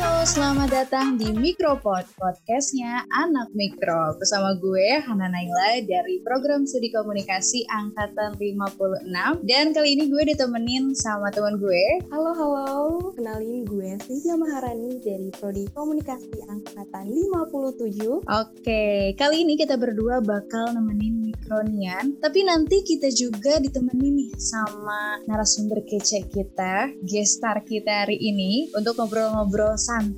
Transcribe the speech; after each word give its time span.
Bye. 0.00 0.09
Halo, 0.20 0.36
selamat 0.36 0.68
datang 0.68 1.16
di 1.16 1.32
Mikropod, 1.32 2.04
podcastnya 2.20 3.08
Anak 3.08 3.56
Mikro. 3.56 4.20
Bersama 4.20 4.52
gue, 4.52 5.00
Hana 5.00 5.32
Naila 5.32 5.80
dari 5.80 6.20
Program 6.20 6.68
Studi 6.68 6.92
Komunikasi 6.92 7.64
Angkatan 7.64 8.36
56. 8.36 9.00
Dan 9.48 9.72
kali 9.72 9.96
ini 9.96 10.12
gue 10.12 10.20
ditemenin 10.28 10.92
sama 10.92 11.32
teman 11.32 11.56
gue. 11.56 12.04
Halo, 12.12 12.36
halo. 12.36 12.68
Kenalin 13.16 13.64
gue 13.64 13.96
Cynthia 14.04 14.36
Maharani 14.36 15.00
dari 15.00 15.32
Prodi 15.32 15.64
Komunikasi 15.72 16.36
Angkatan 16.52 17.08
57. 17.08 18.20
Oke, 18.20 19.16
kali 19.16 19.36
ini 19.40 19.56
kita 19.56 19.80
berdua 19.80 20.20
bakal 20.20 20.76
nemenin 20.76 21.20
Mikronian. 21.50 22.14
Tapi 22.22 22.46
nanti 22.46 22.86
kita 22.86 23.10
juga 23.10 23.58
ditemenin 23.58 24.14
nih 24.20 24.30
sama 24.38 25.18
narasumber 25.26 25.82
kece 25.82 26.30
kita, 26.30 26.94
gestar 27.02 27.66
kita 27.66 28.06
hari 28.06 28.22
ini 28.22 28.70
untuk 28.70 28.94
ngobrol-ngobrol 29.02 29.74
santai, 29.74 30.09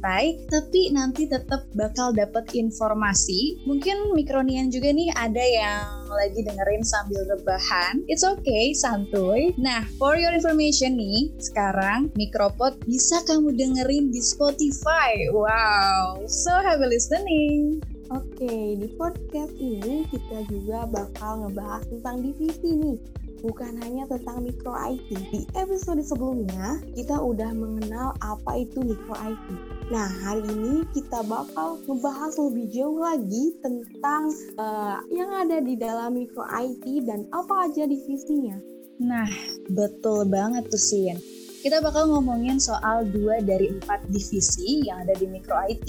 tapi 0.48 0.94
nanti 0.94 1.28
tetap 1.28 1.66
bakal 1.76 2.14
dapat 2.14 2.48
informasi. 2.54 3.60
Mungkin 3.66 4.14
Mikronian 4.16 4.70
juga 4.70 4.94
nih 4.94 5.10
ada 5.12 5.42
yang 5.42 6.08
lagi 6.12 6.40
dengerin 6.44 6.84
sambil 6.84 7.24
rebahan. 7.26 8.04
It's 8.06 8.22
okay, 8.22 8.76
santuy. 8.76 9.56
Nah, 9.56 9.84
for 9.96 10.14
your 10.14 10.32
information 10.32 10.96
nih, 11.00 11.32
sekarang 11.40 12.12
Mikropod 12.14 12.80
bisa 12.84 13.20
kamu 13.24 13.56
dengerin 13.56 14.12
di 14.12 14.20
Spotify. 14.20 15.28
Wow, 15.32 16.24
so 16.28 16.52
happy 16.60 16.86
listening. 16.88 17.80
Oke, 18.12 18.76
di 18.76 18.88
podcast 19.00 19.56
ini 19.56 20.04
kita 20.12 20.44
juga 20.52 20.84
bakal 20.84 21.48
ngebahas 21.48 21.88
tentang 21.88 22.20
divisi 22.20 22.76
nih 22.76 23.21
bukan 23.42 23.74
hanya 23.82 24.06
tentang 24.06 24.46
micro 24.46 24.72
IT. 24.72 25.10
Di 25.34 25.42
episode 25.58 26.00
sebelumnya, 26.00 26.78
kita 26.94 27.18
udah 27.18 27.50
mengenal 27.50 28.14
apa 28.22 28.62
itu 28.62 28.80
micro 28.80 29.18
IT. 29.18 29.46
Nah, 29.90 30.08
hari 30.08 30.46
ini 30.46 30.86
kita 30.94 31.26
bakal 31.26 31.82
ngebahas 31.84 32.38
lebih 32.38 32.66
jauh 32.70 33.02
lagi 33.02 33.52
tentang 33.60 34.30
uh, 34.56 35.02
yang 35.10 35.28
ada 35.34 35.58
di 35.58 35.74
dalam 35.74 36.14
micro 36.14 36.46
IT 36.46 36.86
dan 37.04 37.26
apa 37.34 37.68
aja 37.68 37.84
divisinya. 37.84 38.56
Nah, 39.02 39.28
betul 39.68 40.30
banget 40.30 40.70
tuh 40.70 40.80
Sin. 40.80 41.18
Kita 41.62 41.82
bakal 41.82 42.10
ngomongin 42.10 42.58
soal 42.58 43.06
dua 43.06 43.42
dari 43.42 43.70
empat 43.70 44.06
divisi 44.10 44.86
yang 44.86 45.06
ada 45.06 45.14
di 45.18 45.26
micro 45.26 45.58
IT. 45.66 45.86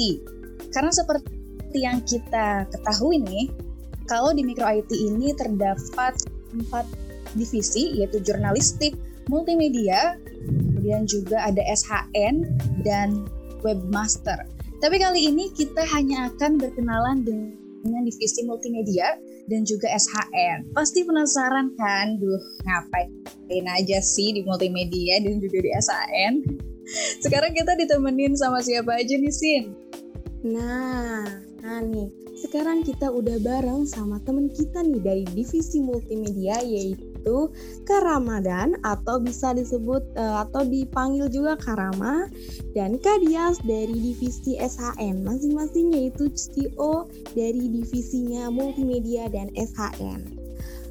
Karena 0.73 0.89
seperti 0.89 1.77
yang 1.77 2.01
kita 2.05 2.69
ketahui 2.69 3.21
nih, 3.21 3.49
kalau 4.09 4.33
di 4.33 4.41
micro 4.45 4.65
IT 4.69 4.89
ini 4.93 5.33
terdapat 5.33 6.17
empat 6.53 6.85
divisi 7.33 7.99
yaitu 7.99 8.21
jurnalistik, 8.21 8.97
multimedia, 9.27 10.17
kemudian 10.47 11.07
juga 11.07 11.43
ada 11.47 11.61
SHN 11.63 12.43
dan 12.83 13.23
webmaster. 13.63 14.35
Tapi 14.83 14.99
kali 14.99 15.31
ini 15.31 15.47
kita 15.55 15.79
hanya 15.95 16.27
akan 16.27 16.59
berkenalan 16.59 17.23
dengan 17.23 18.03
divisi 18.03 18.43
multimedia 18.43 19.15
dan 19.47 19.63
juga 19.63 19.87
SHN. 19.95 20.75
Pasti 20.75 21.07
penasaran 21.07 21.71
kan, 21.79 22.19
duh 22.19 22.43
ngapain 22.67 23.65
aja 23.79 23.99
sih 24.03 24.35
di 24.35 24.43
multimedia 24.43 25.23
dan 25.23 25.39
juga 25.39 25.63
di 25.63 25.71
SHN? 25.71 26.33
Sekarang 27.23 27.55
kita 27.55 27.79
ditemenin 27.79 28.35
sama 28.35 28.59
siapa 28.59 28.99
aja 28.99 29.15
nih, 29.15 29.31
Sin? 29.31 29.71
Nah, 30.43 31.23
nah 31.63 31.79
nih, 31.79 32.11
sekarang 32.43 32.83
kita 32.83 33.07
udah 33.07 33.39
bareng 33.39 33.87
sama 33.87 34.19
temen 34.27 34.51
kita 34.51 34.83
nih 34.83 34.99
dari 34.99 35.23
divisi 35.31 35.79
multimedia 35.79 36.59
yaitu 36.59 37.12
itu 37.23 37.47
Kak 37.87 38.03
Ramadan 38.03 38.75
atau 38.83 39.15
bisa 39.15 39.55
disebut 39.55 40.03
uh, 40.19 40.43
atau 40.43 40.67
dipanggil 40.67 41.31
juga 41.31 41.55
Karama 41.55 42.27
dan 42.75 42.99
Kak 42.99 43.23
Dias 43.23 43.63
dari 43.63 43.95
divisi 43.95 44.59
SHN 44.59 45.23
masing-masing 45.23 45.95
yaitu 45.95 46.27
CEO 46.35 47.07
dari 47.31 47.71
divisinya 47.71 48.51
multimedia 48.51 49.31
dan 49.31 49.47
SHN. 49.55 50.35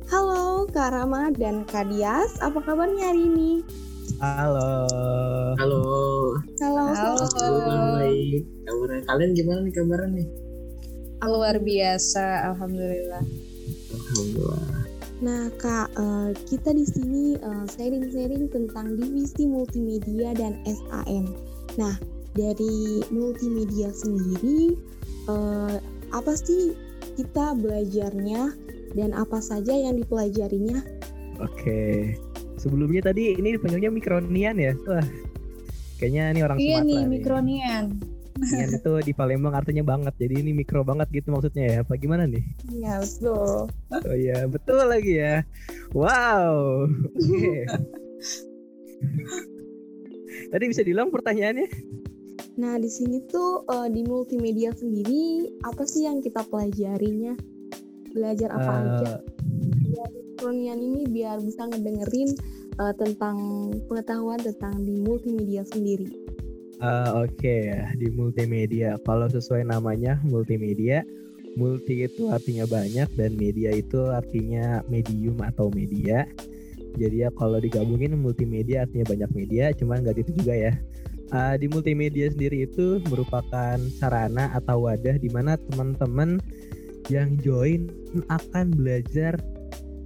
Halo 0.09 0.65
Kak 0.73 0.97
Rama 0.97 1.29
dan 1.37 1.69
Kak 1.69 1.93
Dias, 1.93 2.41
apa 2.41 2.65
kabarnya 2.65 3.13
hari 3.13 3.29
ini? 3.29 3.53
Halo. 4.17 4.89
Halo. 5.61 5.85
Halo. 6.65 6.85
Halo. 6.97 7.61
Baik. 8.01 8.45
Kabarnya 8.65 9.03
kalian 9.05 9.31
gimana 9.37 9.61
nih 9.69 9.75
kabarnya 9.77 10.09
nih? 10.17 10.29
Luar 11.23 11.57
biasa, 11.61 12.51
alhamdulillah. 12.51 13.25
Alhamdulillah. 13.95 14.82
Nah, 15.23 15.55
Kak, 15.55 15.95
uh, 15.95 16.35
kita 16.51 16.75
di 16.75 16.83
sini 16.83 17.39
uh, 17.39 17.63
sharing-sharing 17.71 18.51
tentang 18.51 18.99
divisi 18.99 19.47
multimedia 19.47 20.35
dan 20.35 20.59
SAN. 20.67 21.31
Nah, 21.79 21.95
dari 22.35 23.07
multimedia 23.15 23.95
sendiri, 23.95 24.75
uh, 25.31 25.79
apa 26.11 26.35
sih 26.35 26.75
kita 27.15 27.55
belajarnya 27.55 28.51
dan 28.99 29.15
apa 29.15 29.39
saja 29.39 29.71
yang 29.71 30.03
dipelajarinya? 30.03 30.83
Oke, 31.39 32.19
sebelumnya 32.59 33.15
tadi 33.15 33.39
ini 33.39 33.55
dipanggilnya 33.55 33.95
Mikronian 33.95 34.59
ya? 34.59 34.75
Wah, 34.91 35.07
kayaknya 36.03 36.35
ini 36.35 36.41
orang 36.43 36.59
iya 36.59 36.83
Sumatera 36.83 36.83
nih, 36.83 36.99
nih. 36.99 37.07
Mikronian. 37.07 37.85
Nian 38.43 38.75
itu 38.75 38.93
di 39.07 39.13
Palembang 39.15 39.55
artinya 39.55 39.87
banget, 39.87 40.19
jadi 40.19 40.43
ini 40.43 40.51
mikro 40.51 40.83
banget 40.83 41.07
gitu 41.15 41.31
maksudnya 41.31 41.65
ya? 41.65 41.77
Apa 41.87 41.95
gimana 41.95 42.27
nih? 42.27 42.43
Iya, 42.75 42.99
betul. 42.99 43.71
Oh 43.95 44.17
iya, 44.19 44.39
betul 44.51 44.83
lagi 44.83 45.15
ya. 45.23 45.47
Wow. 45.95 46.91
Tadi 50.51 50.65
bisa 50.69 50.83
diulang 50.83 51.15
pertanyaannya? 51.15 51.69
Nah, 52.59 52.77
di 52.77 52.91
sini 52.91 53.25
tuh 53.33 53.65
uh, 53.65 53.89
di 53.89 54.05
multimedia 54.05 54.75
sendiri 54.77 55.49
apa 55.65 55.87
sih 55.89 56.05
yang 56.05 56.21
kita 56.21 56.45
pelajarinya? 56.51 57.33
Belajar 58.13 58.53
apa 58.53 58.73
Eh, 58.73 58.83
aja? 58.85 59.13
Biar 59.89 60.11
Kronian 60.37 60.81
ini 60.83 61.09
biar 61.09 61.41
bisa 61.41 61.65
ngedengerin 61.65 62.37
uh, 62.77 62.93
tentang 62.99 63.37
pengetahuan 63.89 64.37
tentang 64.43 64.85
di 64.85 65.01
multimedia 65.01 65.65
sendiri. 65.65 66.22
Eh, 66.83 67.11
Oke 67.15 67.55
ya, 67.71 67.89
di 67.95 68.11
multimedia. 68.11 68.99
Kalau 69.07 69.31
sesuai 69.31 69.71
namanya 69.71 70.19
multimedia, 70.27 71.07
multi 71.55 72.09
itu 72.09 72.33
artinya 72.33 72.65
banyak 72.67 73.09
dan 73.15 73.31
media 73.39 73.71
itu 73.73 74.11
artinya 74.11 74.83
medium 74.91 75.39
atau 75.41 75.71
media. 75.71 76.27
Jadi 76.99 77.25
ya 77.25 77.31
kalau 77.33 77.57
digabungin 77.57 78.13
multimedia 78.21 78.85
artinya 78.85 79.09
banyak 79.09 79.31
media, 79.33 79.65
cuman 79.73 80.05
nggak 80.05 80.21
gitu 80.25 80.45
juga 80.45 80.55
ya. 80.71 80.73
Uh, 81.33 81.57
di 81.57 81.65
multimedia 81.65 82.29
sendiri 82.29 82.69
itu 82.69 83.01
merupakan 83.09 83.81
sarana 83.97 84.53
atau 84.53 84.85
wadah 84.85 85.17
di 85.17 85.33
mana 85.33 85.57
teman-teman 85.57 86.37
yang 87.09 87.41
join 87.41 87.89
akan 88.29 88.69
belajar 88.77 89.41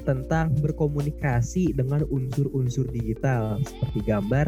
tentang 0.07 0.55
berkomunikasi 0.63 1.75
dengan 1.75 2.07
unsur-unsur 2.15 2.87
digital 2.95 3.59
seperti 3.67 4.07
gambar, 4.07 4.47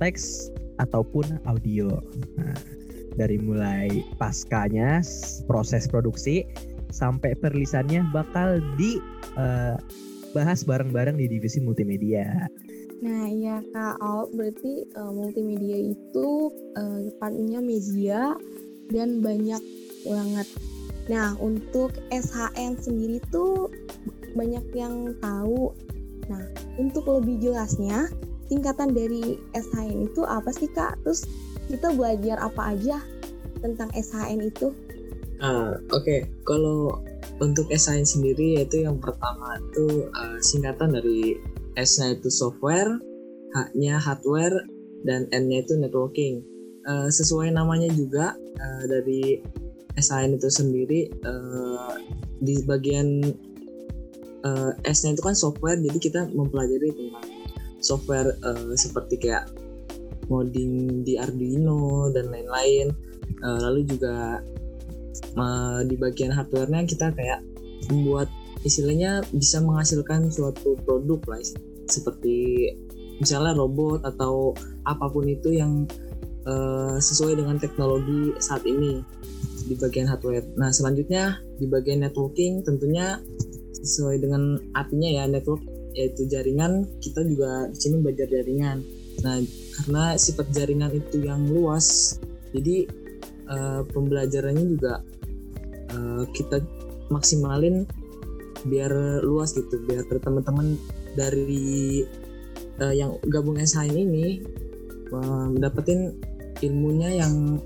teks, 0.00 0.48
ataupun 0.78 1.40
audio. 1.48 1.88
Nah, 2.36 2.56
dari 3.16 3.40
mulai 3.40 4.04
paskanya 4.20 5.00
proses 5.48 5.88
produksi 5.88 6.44
sampai 6.92 7.34
perlisannya 7.36 8.04
bakal 8.12 8.60
dibahas 8.76 10.60
bareng-bareng 10.68 11.16
di 11.16 11.26
divisi 11.26 11.58
multimedia. 11.64 12.46
Nah, 12.96 13.28
iya 13.28 13.60
Kak, 13.76 14.00
oh, 14.00 14.24
berarti 14.32 14.88
uh, 14.96 15.12
multimedia 15.12 15.92
itu 15.92 16.48
uh, 16.80 16.98
depannya 17.04 17.60
media 17.60 18.32
dan 18.88 19.20
banyak 19.20 19.60
banget. 20.08 20.48
Nah, 21.06 21.36
untuk 21.36 21.92
SHN 22.08 22.80
sendiri 22.80 23.20
tuh 23.28 23.68
banyak 24.32 24.64
yang 24.72 25.12
tahu. 25.20 25.76
Nah, 26.26 26.42
untuk 26.80 27.06
lebih 27.06 27.38
jelasnya, 27.38 28.08
tingkatan 28.46 28.94
dari 28.94 29.38
SHN 29.54 30.10
itu 30.10 30.22
apa 30.26 30.50
sih 30.54 30.70
Kak? 30.70 31.02
Terus 31.02 31.26
kita 31.66 31.90
belajar 31.94 32.38
apa 32.42 32.74
aja 32.74 33.02
tentang 33.60 33.90
SHN 33.94 34.40
itu? 34.46 34.70
Ah, 35.36 35.76
Oke, 35.92 36.24
kalau 36.48 36.96
untuk 37.36 37.68
SIN 37.68 38.08
sendiri 38.08 38.56
yaitu 38.56 38.88
yang 38.88 38.96
pertama 38.96 39.60
itu 39.60 40.08
uh, 40.08 40.38
singkatan 40.40 40.96
dari 40.96 41.36
S-nya 41.76 42.16
itu 42.16 42.32
software, 42.32 42.88
H-nya 43.52 44.00
hardware, 44.00 44.64
dan 45.04 45.28
N-nya 45.28 45.60
itu 45.60 45.76
networking. 45.76 46.40
Uh, 46.88 47.12
sesuai 47.12 47.52
namanya 47.52 47.92
juga 47.92 48.32
uh, 48.38 48.84
dari 48.88 49.44
SIN 50.00 50.40
itu 50.40 50.48
sendiri 50.48 51.12
uh, 51.28 52.00
di 52.40 52.64
bagian 52.64 53.20
uh, 54.40 54.72
S-nya 54.88 55.12
itu 55.12 55.22
kan 55.24 55.36
software, 55.36 55.76
jadi 55.76 55.98
kita 56.00 56.20
mempelajari 56.32 56.88
tentang 56.96 57.35
software 57.80 58.36
uh, 58.42 58.72
seperti 58.74 59.20
kayak 59.28 59.50
modding 60.26 61.04
di 61.06 61.16
Arduino 61.20 62.10
dan 62.10 62.30
lain-lain. 62.30 62.90
Uh, 63.44 63.58
lalu 63.68 63.84
juga 63.84 64.40
uh, 65.36 65.80
di 65.84 65.94
bagian 65.98 66.32
hardware-nya 66.32 66.88
kita 66.88 67.12
kayak 67.12 67.44
membuat 67.92 68.30
istilahnya 68.64 69.22
bisa 69.30 69.62
menghasilkan 69.62 70.26
suatu 70.32 70.74
produk 70.82 71.20
lah 71.30 71.38
seperti 71.86 72.66
misalnya 73.22 73.54
robot 73.54 74.02
atau 74.02 74.52
apa 74.84 75.06
pun 75.08 75.30
itu 75.30 75.54
yang 75.54 75.86
uh, 76.48 76.98
sesuai 76.98 77.38
dengan 77.38 77.56
teknologi 77.62 78.34
saat 78.42 78.66
ini 78.66 79.00
di 79.66 79.74
bagian 79.78 80.06
hardware. 80.06 80.46
Nah 80.58 80.70
selanjutnya 80.70 81.38
di 81.58 81.66
bagian 81.66 82.02
networking 82.02 82.62
tentunya 82.66 83.18
sesuai 83.82 84.18
dengan 84.22 84.58
artinya 84.74 85.22
ya 85.22 85.24
network 85.30 85.62
yaitu 85.96 86.28
jaringan 86.28 86.84
kita 87.00 87.24
juga 87.24 87.72
di 87.72 87.78
sini 87.80 87.96
belajar 88.04 88.28
jaringan. 88.28 88.84
Nah 89.24 89.40
karena 89.80 90.04
sifat 90.20 90.52
jaringan 90.52 90.92
itu 90.92 91.24
yang 91.24 91.48
luas 91.48 92.20
jadi 92.52 92.84
uh, 93.48 93.82
pembelajarannya 93.88 94.64
juga 94.76 95.00
uh, 95.96 96.22
kita 96.36 96.60
maksimalin 97.08 97.88
biar 98.66 99.22
luas 99.22 99.54
gitu 99.54 99.78
biar 99.86 100.04
teman-teman 100.10 100.74
dari 101.14 102.02
uh, 102.82 102.92
yang 102.92 103.16
gabung 103.30 103.56
SHN 103.56 103.94
ini 103.94 104.42
mendapatkan 105.06 106.18
ilmunya 106.66 107.22
yang 107.22 107.62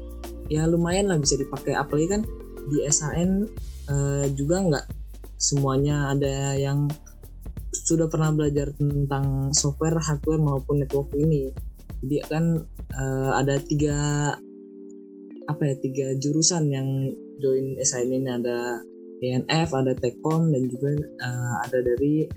ya 0.53 0.69
lumayan 0.69 1.09
lah 1.09 1.17
bisa 1.17 1.41
dipakai 1.41 1.73
apalagi 1.73 2.21
kan 2.21 2.23
di 2.69 2.85
SHN 2.85 3.49
uh, 3.89 4.27
juga 4.37 4.61
nggak 4.61 4.87
semuanya 5.41 6.13
ada 6.13 6.59
yang 6.59 6.91
sudah 7.91 8.07
pernah 8.07 8.31
belajar 8.31 8.71
tentang 8.79 9.51
software, 9.51 9.99
hardware 9.99 10.39
maupun 10.39 10.79
network 10.79 11.11
ini. 11.19 11.51
Jadi 12.07 12.17
kan 12.31 12.63
uh, 12.95 13.31
ada 13.35 13.59
tiga 13.59 13.99
apa 15.51 15.63
ya 15.67 15.75
tiga 15.83 16.07
jurusan 16.15 16.71
yang 16.71 16.87
join 17.43 17.75
SHN 17.83 18.23
ini 18.23 18.31
ada 18.31 18.79
ENF, 19.21 19.75
ada 19.75 19.93
Tekom 19.99 20.55
dan 20.55 20.71
juga 20.71 20.95
uh, 21.03 21.55
ada 21.67 21.83
dari 21.83 22.31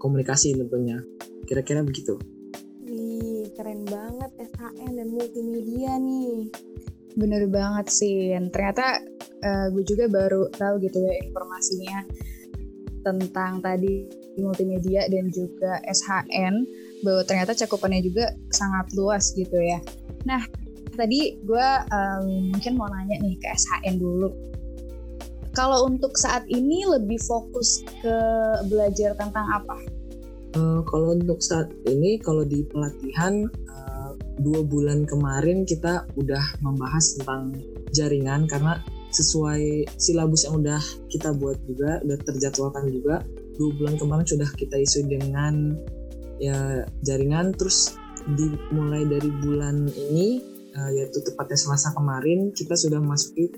komunikasi 0.00 0.56
tentunya. 0.56 0.96
Kira-kira 1.44 1.84
begitu. 1.84 2.16
Wih, 2.88 3.52
keren 3.52 3.84
banget 3.84 4.32
SHN 4.40 4.96
dan 4.96 5.08
multimedia 5.12 6.00
nih. 6.00 6.48
Bener 7.20 7.44
banget 7.52 7.92
sih. 7.92 8.32
Ternyata 8.48 9.04
uh, 9.44 9.66
gue 9.76 9.84
juga 9.84 10.08
baru 10.08 10.48
tahu 10.56 10.80
gitu 10.82 11.04
ya 11.04 11.14
informasinya 11.20 12.00
tentang 13.04 13.64
tadi 13.64 14.19
multimedia 14.38 15.08
dan 15.10 15.32
juga 15.34 15.82
SHN 15.88 16.66
bahwa 17.02 17.22
ternyata 17.26 17.56
cakupannya 17.56 18.04
juga 18.04 18.30
sangat 18.54 18.92
luas 18.94 19.34
gitu 19.34 19.56
ya. 19.58 19.80
Nah, 20.28 20.44
tadi 20.94 21.40
gue 21.42 21.68
um, 21.90 22.54
mungkin 22.54 22.78
mau 22.78 22.86
nanya 22.92 23.18
nih 23.18 23.34
ke 23.40 23.46
SHN 23.50 23.98
dulu. 23.98 24.30
Kalau 25.50 25.90
untuk 25.90 26.14
saat 26.14 26.46
ini 26.46 26.86
lebih 26.86 27.18
fokus 27.26 27.82
ke 27.98 28.16
belajar 28.70 29.18
tentang 29.18 29.50
apa? 29.50 29.76
Uh, 30.54 30.82
kalau 30.86 31.14
untuk 31.14 31.42
saat 31.42 31.70
ini, 31.90 32.18
kalau 32.22 32.46
di 32.46 32.62
pelatihan 32.70 33.50
dua 34.40 34.64
bulan 34.64 35.04
kemarin 35.04 35.68
kita 35.68 36.08
udah 36.16 36.42
membahas 36.64 37.20
tentang 37.20 37.52
jaringan 37.92 38.48
karena 38.48 38.80
sesuai 39.12 39.90
silabus 40.00 40.48
yang 40.48 40.62
udah 40.64 40.80
kita 41.12 41.34
buat 41.36 41.58
juga 41.68 42.00
udah 42.06 42.18
terjadwalkan 42.24 42.88
juga 42.88 43.20
dua 43.60 43.76
bulan 43.76 44.00
kemarin 44.00 44.24
sudah 44.24 44.48
kita 44.56 44.80
isu 44.80 45.04
dengan 45.04 45.76
ya 46.40 46.88
jaringan. 47.04 47.52
Terus 47.52 47.92
dimulai 48.24 49.04
dari 49.04 49.28
bulan 49.44 49.84
ini 49.92 50.40
uh, 50.72 50.90
yaitu 50.96 51.20
tepatnya 51.20 51.60
Selasa 51.60 51.92
kemarin 51.92 52.56
kita 52.56 52.72
sudah 52.72 52.96
masuki 52.96 53.52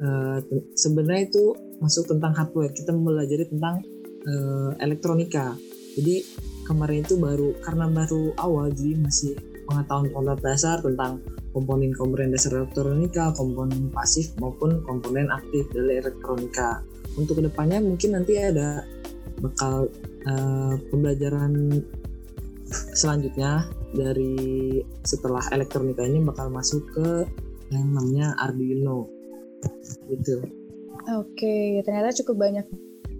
uh, 0.00 0.40
sebenarnya 0.72 1.28
itu 1.28 1.52
masuk 1.84 2.08
tentang 2.08 2.32
hardware. 2.32 2.72
Kita 2.72 2.96
mempelajari 2.96 3.44
tentang 3.52 3.84
uh, 4.24 4.72
elektronika. 4.80 5.52
Jadi 5.94 6.24
kemarin 6.64 7.04
itu 7.04 7.20
baru 7.20 7.52
karena 7.60 7.86
baru 7.92 8.32
awal 8.40 8.72
jadi 8.72 8.96
masih 8.96 9.36
pengetahuan-pengetahuan 9.68 10.40
dasar 10.40 10.76
tentang 10.80 11.20
komponen-komponen 11.54 12.34
dasar 12.34 12.60
elektronika, 12.60 13.30
komponen 13.36 13.88
pasif 13.92 14.34
maupun 14.42 14.82
komponen 14.82 15.30
aktif 15.30 15.68
dari 15.70 16.02
elektronika. 16.02 16.82
Untuk 17.14 17.38
ke 17.38 17.42
depannya 17.46 17.78
mungkin 17.78 18.18
nanti 18.18 18.34
ada 18.42 18.82
bakal 19.44 19.92
uh, 20.24 20.74
pembelajaran 20.88 21.84
selanjutnya 22.96 23.68
dari 23.92 24.80
setelah 25.04 25.44
elektronika 25.52 26.02
ini 26.02 26.24
bakal 26.24 26.48
masuk 26.50 26.82
ke 26.96 27.28
yang 27.70 27.86
namanya 27.92 28.34
Arduino 28.40 29.08
gitu. 30.08 30.44
Oke, 31.12 31.84
ternyata 31.84 32.16
cukup 32.24 32.48
banyak 32.48 32.66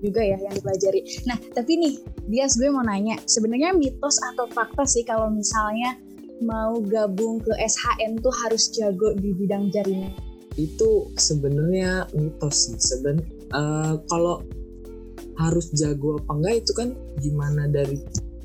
juga 0.00 0.21
ya 0.21 0.37
yang 0.37 0.53
dipelajari. 0.56 1.00
Nah, 1.29 1.37
tapi 1.53 1.81
nih, 1.81 1.94
Bias 2.29 2.56
gue 2.61 2.69
mau 2.69 2.85
nanya, 2.85 3.17
sebenarnya 3.25 3.73
mitos 3.76 4.21
atau 4.32 4.49
fakta 4.53 4.85
sih 4.85 5.05
kalau 5.05 5.32
misalnya 5.32 5.97
mau 6.44 6.76
gabung 6.85 7.41
ke 7.41 7.53
SHN 7.56 8.21
tuh 8.21 8.32
harus 8.44 8.69
jago 8.73 9.17
di 9.17 9.32
bidang 9.37 9.73
jaringan? 9.73 10.12
Itu 10.61 11.12
sebenarnya 11.17 12.09
mitos 12.12 12.69
sih. 12.69 12.76
Seben 12.76 13.25
uh, 13.56 13.97
kalau 14.12 14.44
harus 15.35 15.71
jago 15.75 16.21
apa 16.23 16.33
enggak 16.35 16.55
itu 16.63 16.73
kan 16.77 16.89
gimana 17.19 17.67
dari 17.67 17.99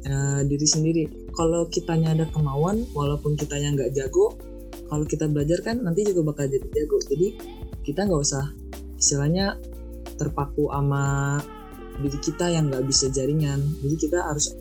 uh, 0.09 0.41
diri 0.45 0.67
sendiri. 0.67 1.03
Kalau 1.33 1.69
kitanya 1.69 2.17
ada 2.17 2.25
kemauan, 2.29 2.83
walaupun 2.91 3.37
kitanya 3.39 3.75
nggak 3.77 3.91
jago, 3.95 4.35
kalau 4.89 5.05
kita 5.05 5.29
belajar 5.29 5.61
kan 5.61 5.79
nanti 5.81 6.03
juga 6.03 6.33
bakal 6.33 6.49
jadi 6.49 6.67
jago. 6.73 6.97
Jadi 7.05 7.27
kita 7.85 8.05
nggak 8.09 8.21
usah 8.21 8.45
istilahnya 8.99 9.55
terpaku 10.19 10.67
sama 10.67 11.37
diri 11.99 12.19
kita 12.19 12.51
yang 12.51 12.67
nggak 12.67 12.83
bisa 12.87 13.07
jaringan. 13.13 13.59
Jadi 13.79 13.95
kita 13.95 14.19
harus 14.25 14.55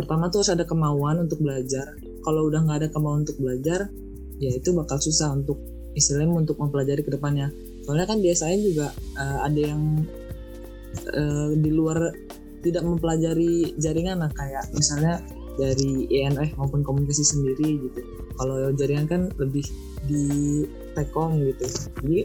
pertama 0.00 0.32
tuh 0.32 0.40
harus 0.40 0.52
ada 0.56 0.64
kemauan 0.64 1.20
untuk 1.28 1.44
belajar 1.44 1.92
kalau 2.24 2.48
udah 2.48 2.64
nggak 2.64 2.78
ada 2.84 2.88
kemauan 2.88 3.28
untuk 3.28 3.36
belajar 3.36 3.92
ya 4.40 4.48
itu 4.56 4.72
bakal 4.72 4.96
susah 4.96 5.36
untuk 5.36 5.60
istilahnya 5.92 6.32
untuk 6.32 6.56
mempelajari 6.56 7.04
ke 7.04 7.12
depannya 7.12 7.52
soalnya 7.84 8.08
kan 8.08 8.24
biasanya 8.24 8.58
juga 8.64 8.86
uh, 9.20 9.44
ada 9.44 9.60
yang 9.60 10.08
uh, 11.14 11.50
di 11.54 11.70
luar 11.72 12.12
tidak 12.60 12.84
mempelajari 12.84 13.72
jaringan 13.80 14.20
lah 14.20 14.32
kayak 14.36 14.68
misalnya 14.76 15.20
dari 15.56 16.08
ENF 16.08 16.56
maupun 16.56 16.80
komunikasi 16.84 17.24
sendiri 17.24 17.80
gitu. 17.88 18.00
Kalau 18.36 18.72
jaringan 18.76 19.06
kan 19.08 19.22
lebih 19.36 19.64
di 20.08 20.24
tekom 20.96 21.40
gitu. 21.44 21.66
Jadi 22.00 22.18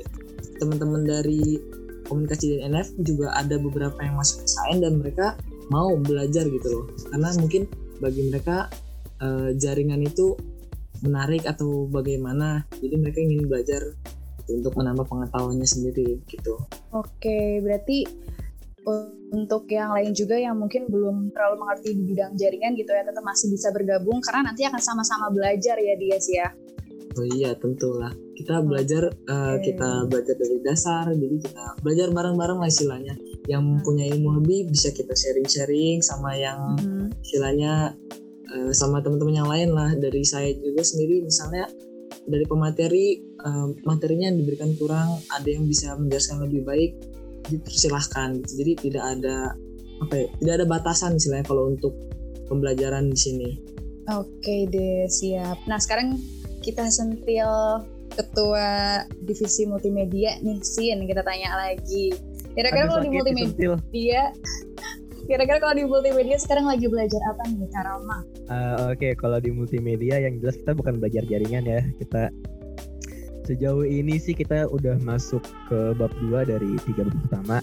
teman-teman 0.60 1.04
dari 1.04 1.60
komunikasi 2.08 2.56
dan 2.56 2.76
NF 2.76 2.96
juga 3.02 3.34
ada 3.36 3.58
beberapa 3.60 3.98
yang 4.00 4.16
masuk 4.16 4.46
ke 4.46 4.48
SAIN 4.48 4.80
dan 4.80 5.02
mereka 5.02 5.36
mau 5.74 5.98
belajar 5.98 6.46
gitu 6.48 6.68
loh. 6.70 6.86
Karena 7.12 7.34
mungkin 7.36 7.68
bagi 8.00 8.22
mereka 8.30 8.70
uh, 9.20 9.52
jaringan 9.58 10.04
itu 10.06 10.38
menarik 11.04 11.44
atau 11.44 11.90
bagaimana 11.92 12.64
jadi 12.80 12.96
mereka 12.96 13.20
ingin 13.20 13.52
belajar 13.52 13.82
untuk 14.46 14.78
menambah 14.78 15.10
pengetahuannya 15.10 15.68
sendiri 15.68 16.22
gitu. 16.30 16.62
Oke 16.94 17.60
berarti 17.60 18.06
untuk 19.36 19.68
yang 19.68 19.92
lain 19.92 20.14
juga 20.14 20.38
yang 20.38 20.56
mungkin 20.56 20.88
belum 20.88 21.34
terlalu 21.34 21.56
mengerti 21.66 21.98
di 21.98 22.04
bidang 22.06 22.38
jaringan 22.38 22.78
gitu 22.78 22.92
ya 22.94 23.04
tetap 23.04 23.24
masih 23.26 23.52
bisa 23.52 23.74
bergabung 23.74 24.22
karena 24.22 24.54
nanti 24.54 24.64
akan 24.64 24.80
sama-sama 24.80 25.28
belajar 25.34 25.76
ya 25.76 25.94
dia 25.98 26.18
sih 26.22 26.38
ya. 26.38 26.50
Oh 27.16 27.24
iya 27.24 27.56
tentulah. 27.56 28.12
Kita 28.36 28.60
belajar 28.60 29.08
uh, 29.08 29.56
kita 29.64 30.12
belajar 30.12 30.36
dari 30.36 30.58
dasar 30.60 31.06
jadi 31.16 31.36
kita 31.40 31.64
belajar 31.80 32.08
bareng-bareng 32.12 32.60
lah 32.60 32.70
istilahnya. 32.70 33.16
Yang 33.48 33.64
punya 33.88 34.06
ilmu 34.12 34.44
lebih 34.44 34.72
bisa 34.72 34.92
kita 34.92 35.16
sharing-sharing 35.16 36.04
sama 36.04 36.36
yang 36.36 36.76
hmm. 36.76 37.08
istilahnya 37.24 37.96
uh, 38.52 38.72
sama 38.76 39.00
teman-teman 39.00 39.36
yang 39.42 39.50
lain 39.50 39.70
lah. 39.72 39.96
Dari 39.96 40.22
saya 40.28 40.52
juga 40.60 40.84
sendiri 40.84 41.24
misalnya 41.24 41.72
dari 42.28 42.44
pemateri 42.44 43.24
uh, 43.48 43.72
materinya 43.88 44.34
yang 44.34 44.38
diberikan 44.44 44.76
kurang 44.76 45.16
ada 45.32 45.48
yang 45.48 45.64
bisa 45.64 45.96
menjelaskan 45.96 46.44
lebih 46.44 46.68
baik 46.68 46.92
dipersilahkan 47.50 48.42
gitu. 48.44 48.52
jadi 48.64 48.72
tidak 48.82 49.04
ada 49.18 49.38
apa 50.04 50.14
ya 50.14 50.28
tidak 50.42 50.54
ada 50.62 50.66
batasan 50.68 51.16
istilahnya 51.16 51.48
kalau 51.48 51.72
untuk 51.72 51.94
pembelajaran 52.52 53.12
di 53.12 53.20
sini 53.20 53.50
oke 54.12 54.56
deh 54.70 55.08
siap 55.08 55.58
nah 55.66 55.80
sekarang 55.80 56.20
kita 56.60 56.88
sentil 56.90 57.84
ketua 58.14 59.02
divisi 59.26 59.68
multimedia 59.68 60.38
nih 60.42 60.62
Sin 60.62 61.04
kita 61.06 61.22
tanya 61.26 61.56
lagi 61.58 62.14
kira-kira 62.54 62.88
kalau 62.88 63.02
di 63.04 63.12
multimedia 63.12 64.32
Kira-kira 65.26 65.58
kalau 65.58 65.74
di 65.74 65.86
multimedia 65.90 66.38
sekarang 66.38 66.70
lagi 66.70 66.86
belajar 66.86 67.18
apa 67.34 67.50
nih 67.50 67.70
Karama? 67.74 68.18
Uh, 68.46 68.94
Oke, 68.94 69.10
okay. 69.10 69.12
kalau 69.18 69.42
di 69.42 69.50
multimedia 69.50 70.22
yang 70.22 70.38
jelas 70.38 70.54
kita 70.62 70.78
bukan 70.78 71.02
belajar 71.02 71.26
jaringan 71.26 71.66
ya. 71.66 71.82
Kita 71.98 72.30
sejauh 73.46 73.86
ini 73.86 74.18
sih 74.18 74.34
kita 74.34 74.66
udah 74.68 74.98
masuk 75.06 75.46
ke 75.70 75.94
bab 75.96 76.12
2 76.18 76.50
dari 76.50 76.76
tiga 76.90 77.06
bab 77.06 77.16
pertama. 77.30 77.58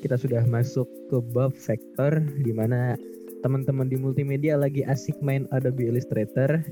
Kita 0.00 0.16
sudah 0.16 0.42
masuk 0.48 0.88
ke 1.12 1.18
bab 1.36 1.52
vektor 1.52 2.24
di 2.40 2.52
mana 2.56 2.96
teman-teman 3.44 3.86
di 3.86 4.00
multimedia 4.00 4.56
lagi 4.58 4.82
asik 4.82 5.20
main 5.20 5.44
Adobe 5.52 5.86
Illustrator. 5.86 6.64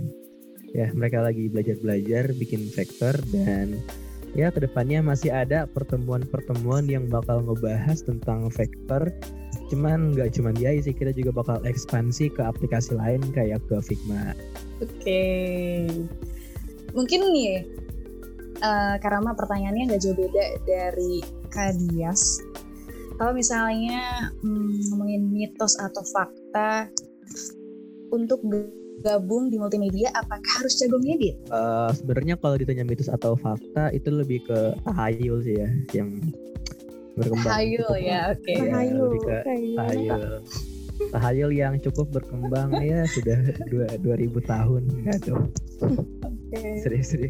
Ya, 0.74 0.90
mereka 0.92 1.22
lagi 1.22 1.48
belajar-belajar 1.48 2.36
bikin 2.36 2.68
vektor 2.74 3.16
dan 3.32 3.80
ya 4.36 4.52
ke 4.52 4.60
depannya 4.60 5.00
masih 5.00 5.32
ada 5.32 5.64
pertemuan-pertemuan 5.64 6.84
yang 6.84 7.08
bakal 7.08 7.40
ngebahas 7.40 8.04
tentang 8.04 8.52
vektor 8.52 9.08
cuman 9.72 10.12
nggak 10.12 10.36
cuma 10.36 10.52
dia 10.52 10.76
sih 10.76 10.92
kita 10.92 11.16
juga 11.16 11.40
bakal 11.40 11.58
ekspansi 11.64 12.28
ke 12.28 12.44
aplikasi 12.44 12.92
lain 12.94 13.24
kayak 13.32 13.64
ke 13.64 13.80
Figma 13.80 14.36
oke 14.84 14.92
okay. 14.92 15.88
mungkin 16.92 17.32
nih 17.32 17.64
uh, 18.60 18.96
karena 19.00 19.30
pertanyaannya 19.34 19.82
nggak 19.92 20.02
jauh 20.02 20.16
beda 20.16 20.44
dari 20.64 21.24
Kadias 21.48 22.42
kalau 23.16 23.32
misalnya 23.32 24.28
hmm, 24.44 24.92
ngomongin 24.92 25.24
mitos 25.32 25.80
atau 25.80 26.04
fakta 26.04 26.92
untuk 28.12 28.44
gabung 29.00 29.48
di 29.48 29.56
multimedia 29.56 30.12
apakah 30.12 30.52
harus 30.60 30.76
jago 30.76 31.00
ngedit? 31.00 31.36
Uh, 31.48 31.88
Sebenarnya 31.96 32.36
kalau 32.36 32.60
ditanya 32.60 32.84
mitos 32.84 33.08
atau 33.08 33.32
fakta 33.36 33.88
itu 33.96 34.12
lebih 34.12 34.44
ke 34.44 34.76
tahayul 34.84 35.40
sih 35.40 35.56
ya 35.56 35.68
yang 35.96 36.20
berkembang. 37.16 37.48
Tahayul 37.48 37.92
ya, 38.04 38.20
oke. 38.36 38.40
Okay. 38.44 38.56
Ya, 38.56 38.64
Tahayul. 38.68 39.00
lebih 39.00 39.20
ke 39.24 39.36
tahayul. 39.76 40.22
Tahayul 41.12 41.50
yang 41.56 41.74
cukup 41.80 42.06
berkembang 42.12 42.68
ya 42.84 43.04
sudah 43.08 43.36
dua 43.72 43.88
dua 44.00 44.14
ribu 44.20 44.44
tahun 44.44 44.88
tuh. 45.24 45.40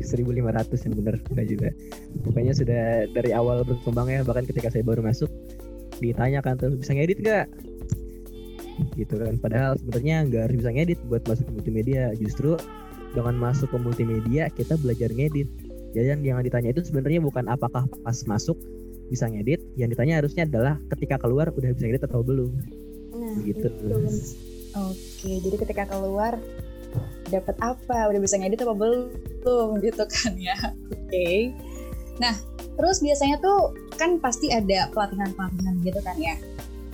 Seribu 0.05 0.31
lima 0.35 0.53
ratus 0.53 0.85
yang 0.85 0.95
benar 0.97 1.17
enggak 1.33 1.47
juga. 1.49 1.69
Pokoknya 2.25 2.53
sudah 2.53 3.09
dari 3.11 3.31
awal 3.33 3.65
berkembangnya 3.65 4.27
bahkan 4.29 4.45
ketika 4.45 4.69
saya 4.69 4.85
baru 4.85 5.01
masuk 5.01 5.33
ditanya 5.97 6.45
kan 6.45 6.61
tuh 6.61 6.77
bisa 6.77 6.93
ngedit 6.93 7.25
gak 7.25 7.49
gitu 9.01 9.17
kan. 9.17 9.41
Padahal 9.41 9.81
sebenarnya 9.81 10.29
nggak 10.29 10.43
harus 10.49 10.57
bisa 10.61 10.71
ngedit 10.73 10.99
buat 11.09 11.25
masuk 11.25 11.45
ke 11.49 11.53
multimedia. 11.57 12.13
Justru 12.21 12.61
dengan 13.17 13.35
masuk 13.41 13.73
ke 13.73 13.79
multimedia 13.81 14.53
kita 14.53 14.77
belajar 14.77 15.09
ngedit. 15.09 15.49
Jadi 15.97 16.29
yang 16.29 16.45
ditanya 16.45 16.77
itu 16.77 16.85
sebenarnya 16.85 17.25
bukan 17.25 17.49
apakah 17.49 17.89
pas 18.05 18.19
masuk 18.29 18.61
bisa 19.09 19.31
ngedit 19.31 19.63
yang 19.79 19.89
ditanya 19.89 20.21
harusnya 20.21 20.45
adalah 20.45 20.77
ketika 20.93 21.17
keluar 21.17 21.49
udah 21.55 21.71
bisa 21.73 21.89
ngedit 21.89 22.05
atau 22.05 22.21
belum. 22.21 22.53
Nah, 23.17 23.33
gitu. 23.49 23.69
oke 24.77 25.31
jadi 25.41 25.57
ketika 25.57 25.85
keluar 25.89 26.37
dapat 27.29 27.57
apa 27.59 28.11
udah 28.13 28.21
bisa 28.23 28.39
ngedit 28.39 28.63
apa 28.63 28.75
belum 28.75 29.69
gitu 29.87 30.05
kan 30.07 30.33
ya 30.39 30.57
oke 30.91 31.29
nah 32.17 32.35
terus 32.77 33.01
biasanya 33.01 33.41
tuh 33.41 33.73
kan 33.97 34.21
pasti 34.21 34.53
ada 34.53 34.93
pelatihan-pelatihan 34.93 35.75
gitu 35.83 36.01
kan 36.05 36.17
ya. 36.21 36.37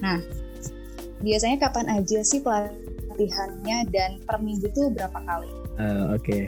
Nah, 0.01 0.19
biasanya 1.21 1.59
kapan 1.69 1.87
aja 1.91 2.23
sih 2.23 2.41
pelatihannya 2.43 3.91
dan 3.91 4.23
per 4.23 4.39
minggu 4.39 4.71
tuh 4.73 4.95
berapa 4.95 5.19
kali? 5.19 5.51
Uh, 5.77 6.15
Oke, 6.15 6.23
okay. 6.23 6.45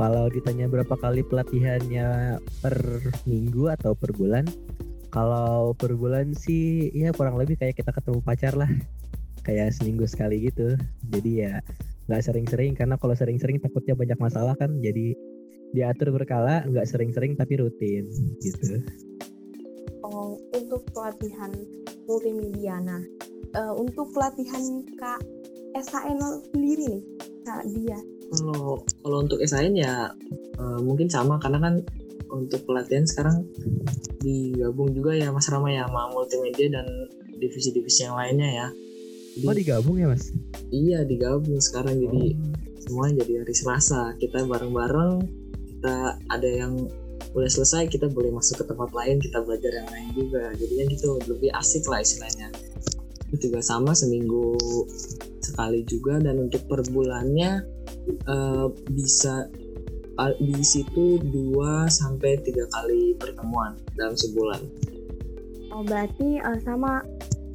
kalau 0.00 0.32
ditanya 0.32 0.66
berapa 0.66 0.96
kali 0.96 1.20
pelatihannya 1.28 2.40
per 2.64 2.76
minggu 3.28 3.68
atau 3.76 3.92
per 3.92 4.16
bulan, 4.16 4.48
kalau 5.12 5.76
per 5.76 5.92
bulan 5.94 6.32
sih 6.32 6.88
ya 6.96 7.12
kurang 7.12 7.36
lebih 7.36 7.60
kayak 7.60 7.76
kita 7.76 7.92
ketemu 7.92 8.20
pacar 8.24 8.56
lah, 8.56 8.70
kayak 9.44 9.76
seminggu 9.76 10.08
sekali 10.08 10.48
gitu. 10.48 10.76
Jadi 11.12 11.30
ya 11.44 11.60
nggak 12.04 12.22
sering-sering 12.22 12.76
karena 12.76 13.00
kalau 13.00 13.16
sering-sering 13.16 13.56
takutnya 13.60 13.96
banyak 13.96 14.18
masalah 14.20 14.52
kan 14.60 14.76
jadi 14.80 15.16
diatur 15.74 16.14
berkala 16.14 16.62
nggak 16.68 16.86
sering-sering 16.86 17.34
tapi 17.34 17.58
rutin 17.58 18.06
gitu 18.44 18.84
oh, 20.04 20.36
untuk 20.52 20.84
pelatihan 20.92 21.50
multimedia. 22.04 22.78
Nah, 22.84 23.02
uh, 23.56 23.72
untuk 23.74 24.12
pelatihan 24.12 24.84
Kak 25.00 25.20
SAN 25.80 26.20
sendiri 26.52 26.84
nih, 26.86 27.02
Kak 27.42 27.64
dia. 27.72 27.98
Kalau 28.30 28.84
kalau 29.02 29.18
untuk 29.24 29.40
SAN 29.48 29.74
ya 29.74 30.12
uh, 30.60 30.78
mungkin 30.84 31.08
sama 31.08 31.40
karena 31.40 31.58
kan 31.60 31.74
untuk 32.32 32.66
pelatihan 32.66 33.06
sekarang 33.06 33.46
digabung 34.24 34.90
juga 34.96 35.14
ya 35.14 35.30
Mas 35.30 35.46
Rama 35.52 35.70
ya 35.70 35.86
sama 35.86 36.10
multimedia 36.10 36.72
dan 36.72 36.86
divisi-divisi 37.38 38.06
yang 38.06 38.16
lainnya 38.16 38.48
ya. 38.48 38.68
Jadi, 39.34 39.46
oh 39.50 39.54
digabung 39.54 39.96
ya 39.98 40.06
Mas? 40.06 40.30
Iya 40.70 41.02
digabung 41.02 41.58
sekarang 41.58 41.98
jadi 41.98 42.38
oh. 42.38 42.80
semua 42.82 43.10
jadi 43.10 43.42
hari 43.42 43.54
Selasa 43.54 44.14
kita 44.22 44.46
bareng-bareng 44.46 45.26
kita 45.74 45.96
ada 46.30 46.48
yang 46.48 46.86
udah 47.34 47.50
selesai 47.50 47.90
kita 47.90 48.06
boleh 48.14 48.30
masuk 48.30 48.62
ke 48.62 48.64
tempat 48.70 48.94
lain 48.94 49.18
kita 49.18 49.42
belajar 49.42 49.74
yang 49.74 49.88
lain 49.90 50.08
juga 50.14 50.54
jadinya 50.54 50.84
gitu 50.86 51.18
lebih 51.26 51.50
asik 51.50 51.82
lah 51.90 51.98
istilahnya 51.98 52.46
itu 53.34 53.50
juga 53.50 53.58
sama 53.58 53.90
seminggu 53.90 54.54
sekali 55.42 55.82
juga 55.82 56.22
dan 56.22 56.38
untuk 56.46 56.62
per 56.70 56.86
bulannya 56.86 57.66
uh, 58.30 58.70
bisa 58.94 59.50
uh, 60.18 60.34
di 60.38 60.62
situ 60.62 61.18
dua 61.20 61.90
sampai 61.90 62.38
tiga 62.46 62.64
kali 62.70 63.18
pertemuan 63.18 63.74
dalam 63.98 64.14
sebulan. 64.14 64.62
Oh 65.74 65.82
berarti 65.82 66.38
uh, 66.38 66.58
sama 66.62 67.02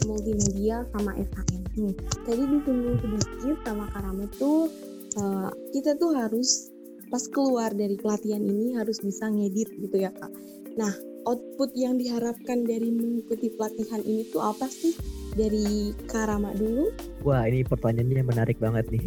multimedia 0.04 0.84
sama 0.92 1.16
SHM. 1.16 1.59
Nih, 1.78 1.94
tadi 2.26 2.44
disinggung 2.50 2.98
sedikit 3.02 3.58
sama 3.66 3.86
Karama 3.94 4.26
tuh 4.38 4.72
uh, 5.18 5.50
kita 5.74 5.98
tuh 5.98 6.18
harus 6.18 6.72
pas 7.10 7.26
keluar 7.34 7.74
dari 7.74 7.98
pelatihan 7.98 8.42
ini 8.42 8.78
harus 8.78 9.02
bisa 9.02 9.30
ngedit 9.30 9.70
gitu 9.82 9.98
ya 9.98 10.14
kak. 10.14 10.30
Nah 10.78 10.94
output 11.26 11.74
yang 11.74 11.98
diharapkan 11.98 12.64
dari 12.64 12.94
mengikuti 12.94 13.50
pelatihan 13.54 14.02
ini 14.06 14.30
tuh 14.30 14.46
apa 14.46 14.70
sih 14.70 14.94
dari 15.34 15.94
Karama 16.10 16.54
dulu? 16.54 16.94
Wah 17.26 17.46
ini 17.50 17.66
pertanyaannya 17.66 18.24
menarik 18.26 18.58
banget 18.62 18.86
nih. 18.94 19.04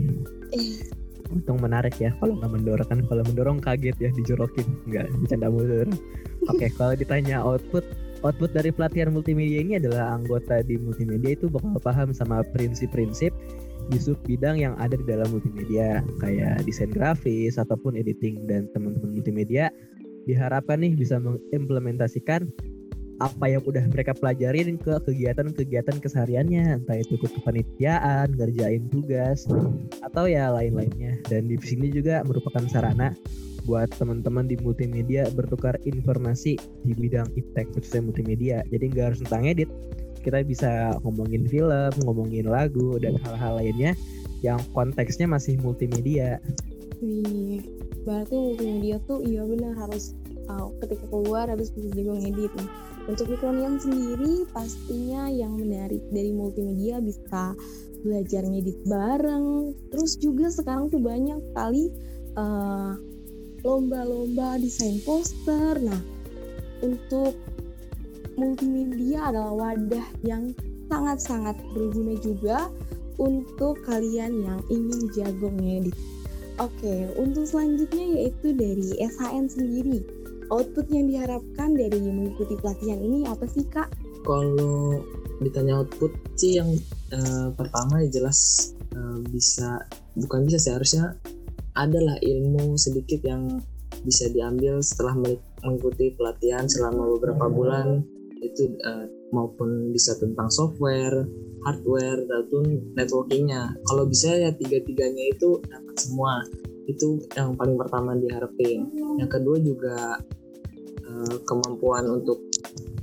Eh. 0.55 0.79
Untung 1.33 1.65
menarik 1.65 1.97
ya 1.97 2.13
kalau 2.21 2.37
nggak 2.37 2.53
mendorong 2.53 2.89
kan 2.91 3.01
kalau 3.09 3.23
mendorong 3.25 3.59
kaget 3.63 3.97
ya 3.97 4.11
dijorokin 4.13 4.67
nggak 4.91 5.07
bercanda 5.23 5.49
mundur. 5.49 5.89
Oke 6.51 6.67
okay, 6.67 6.71
kalau 6.79 6.95
ditanya 6.99 7.41
output 7.41 7.87
output 8.23 8.55
dari 8.55 8.71
pelatihan 8.71 9.11
multimedia 9.11 9.63
ini 9.63 9.79
adalah 9.79 10.17
anggota 10.17 10.63
di 10.63 10.79
multimedia 10.79 11.35
itu 11.35 11.51
bakal 11.51 11.79
paham 11.83 12.15
sama 12.15 12.47
prinsip-prinsip 12.55 13.35
di 13.91 13.99
sub 13.99 14.19
bidang 14.23 14.63
yang 14.63 14.75
ada 14.79 14.95
di 14.95 15.05
dalam 15.07 15.27
multimedia. 15.35 16.01
Kayak 16.23 16.63
desain 16.65 16.91
grafis 16.91 17.59
ataupun 17.59 17.99
editing. 17.99 18.47
Dan 18.47 18.71
teman-teman 18.71 19.19
multimedia 19.19 19.75
diharapkan 20.25 20.79
nih 20.79 20.95
bisa 20.95 21.19
mengimplementasikan 21.19 22.47
apa 23.23 23.47
yang 23.47 23.63
udah 23.63 23.87
mereka 23.87 24.15
pelajarin 24.19 24.79
ke 24.79 24.99
kegiatan-kegiatan 25.03 25.99
kesehariannya. 25.99 26.83
Entah 26.83 26.99
itu 26.99 27.19
ikut 27.19 27.35
kepanitiaan, 27.43 28.35
ngerjain 28.35 28.87
tugas 28.91 29.47
atau 30.03 30.31
ya 30.31 30.51
lain-lainnya. 30.55 31.19
Dan 31.27 31.51
di 31.51 31.59
sini 31.59 31.91
juga 31.91 32.23
merupakan 32.23 32.63
sarana 32.71 33.15
buat 33.65 33.91
teman-teman 33.97 34.51
di 34.51 34.59
multimedia 34.61 35.29
bertukar 35.33 35.79
informasi 35.87 36.59
di 36.85 36.93
bidang 36.93 37.31
iptek 37.39 37.71
khususnya 37.75 38.03
multimedia 38.03 38.57
jadi 38.71 38.85
nggak 38.91 39.07
harus 39.13 39.21
tentang 39.23 39.45
edit 39.47 39.71
kita 40.23 40.41
bisa 40.47 40.71
ngomongin 41.03 41.45
film, 41.51 41.93
ngomongin 42.07 42.47
lagu 42.47 42.97
dan 43.03 43.19
hal-hal 43.27 43.59
lainnya 43.59 43.93
yang 44.41 44.63
konteksnya 44.73 45.27
masih 45.27 45.59
multimedia. 45.61 46.39
Wih, 47.03 47.67
berarti 48.07 48.35
multimedia 48.39 49.03
tuh 49.11 49.27
iya 49.27 49.43
benar 49.43 49.75
harus 49.75 50.15
uh, 50.47 50.71
ketika 50.87 51.05
keluar 51.11 51.51
harus 51.51 51.75
bisa 51.75 51.91
juga 51.91 52.15
ngedit 52.23 52.55
nih. 52.55 52.71
Untuk 53.11 53.27
Mikronian 53.35 53.83
sendiri 53.83 54.47
pastinya 54.55 55.27
yang 55.27 55.59
menarik 55.59 55.99
dari 56.15 56.31
multimedia 56.31 57.03
bisa 57.03 57.59
belajar 58.07 58.47
ngedit 58.47 58.79
bareng. 58.87 59.75
Terus 59.91 60.15
juga 60.23 60.47
sekarang 60.55 60.87
tuh 60.95 61.03
banyak 61.03 61.43
kali 61.59 61.91
uh, 62.39 62.95
lomba-lomba 63.63 64.59
desain 64.59 64.99
poster. 65.07 65.79
Nah, 65.79 66.03
untuk 66.83 67.35
multimedia 68.35 69.31
adalah 69.31 69.55
wadah 69.55 70.07
yang 70.27 70.55
sangat-sangat 70.91 71.57
berguna 71.73 72.15
juga 72.21 72.59
untuk 73.17 73.81
kalian 73.87 74.45
yang 74.45 74.61
ingin 74.69 75.01
jago 75.15 75.49
ngedit. 75.49 75.97
Oke, 76.61 77.09
untuk 77.17 77.49
selanjutnya 77.49 78.21
yaitu 78.21 78.53
dari 78.53 78.93
SHN 79.01 79.49
sendiri. 79.49 80.05
Output 80.53 80.85
yang 80.93 81.09
diharapkan 81.09 81.73
dari 81.73 81.97
mengikuti 81.97 82.61
pelatihan 82.61 83.01
ini 83.01 83.25
apa 83.25 83.49
sih 83.49 83.65
kak? 83.73 83.89
Kalau 84.21 85.01
ditanya 85.41 85.81
output 85.81 86.13
sih 86.37 86.61
yang 86.61 86.77
uh, 87.17 87.49
pertama 87.57 88.05
ya 88.05 88.21
jelas 88.21 88.71
uh, 88.93 89.19
bisa 89.33 89.81
bukan 90.15 90.45
bisa 90.45 90.61
sih 90.61 90.77
harusnya 90.77 91.17
adalah 91.73 92.17
ilmu 92.21 92.77
sedikit 92.77 93.25
yang 93.25 93.61
bisa 94.03 94.29
diambil 94.33 94.81
setelah 94.81 95.15
mengikuti 95.63 96.13
pelatihan 96.17 96.65
selama 96.67 97.07
beberapa 97.17 97.47
bulan 97.53 98.03
itu 98.43 98.75
uh, 98.83 99.07
maupun 99.31 99.95
bisa 99.95 100.19
tentang 100.19 100.51
software, 100.51 101.25
hardware, 101.63 102.21
ataupun 102.27 102.95
networkingnya. 102.99 103.73
Kalau 103.87 104.05
bisa 104.05 104.35
ya 104.35 104.51
tiga-tiganya 104.53 105.31
itu 105.31 105.63
dapat 105.63 105.97
semua. 105.97 106.43
Itu 106.91 107.23
yang 107.39 107.55
paling 107.55 107.79
pertama 107.79 108.19
diharapin. 108.19 108.91
Yang 109.23 109.31
kedua 109.39 109.57
juga 109.63 109.97
uh, 111.07 111.37
kemampuan 111.47 112.05
untuk 112.11 112.43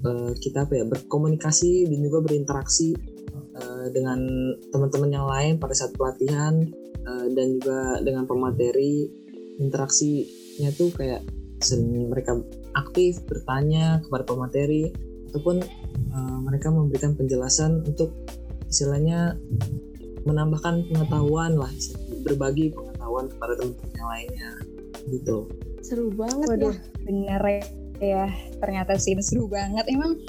uh, 0.04 0.36
kita 0.38 0.68
apa 0.68 0.84
ya 0.84 0.86
berkomunikasi 0.86 1.88
dan 1.88 2.00
juga 2.04 2.20
berinteraksi 2.20 2.94
uh, 3.56 3.88
dengan 3.96 4.20
teman-teman 4.76 5.12
yang 5.16 5.26
lain 5.26 5.54
pada 5.56 5.72
saat 5.72 5.96
pelatihan 5.96 6.68
uh, 7.10 7.26
dan 7.34 7.58
juga 7.58 7.98
dengan 8.06 8.30
pemateri 8.30 9.10
interaksinya 9.58 10.70
tuh 10.78 10.94
kayak 10.94 11.26
sering 11.60 12.08
mereka 12.08 12.38
aktif 12.78 13.20
bertanya 13.26 14.00
kepada 14.06 14.24
pemateri 14.30 14.94
ataupun 15.34 15.66
uh, 16.14 16.38
mereka 16.46 16.70
memberikan 16.70 17.18
penjelasan 17.18 17.82
untuk 17.84 18.14
istilahnya 18.70 19.36
menambahkan 20.24 20.86
pengetahuan 20.88 21.58
lah 21.58 21.72
berbagi 22.22 22.72
pengetahuan 22.72 23.26
kepada 23.34 23.54
teman-teman 23.58 23.98
yang 23.98 24.10
lainnya 24.10 24.52
gitu 25.10 25.50
Seru 25.90 26.14
banget 26.14 26.46
Waduh, 26.46 26.76
ya. 26.76 26.82
bener 27.08 27.44
ya. 27.98 28.26
Ternyata 28.62 29.00
sih 29.02 29.18
seru 29.26 29.50
banget. 29.50 29.90
Emang 29.90 30.22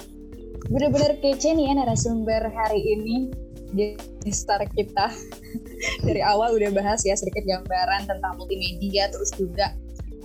bener-bener 0.71 1.19
kece 1.19 1.53
nih 1.53 1.69
ya 1.69 1.73
narasumber 1.83 2.49
hari 2.49 2.81
ini 2.81 3.29
di 3.75 4.33
star 4.33 4.63
kita. 4.71 5.09
Dari 6.07 6.21
awal 6.21 6.57
udah 6.57 6.71
bahas 6.75 7.03
ya 7.07 7.17
sedikit 7.17 7.45
gambaran 7.47 8.07
tentang 8.11 8.37
multimedia, 8.37 9.09
terus 9.09 9.33
juga 9.35 9.73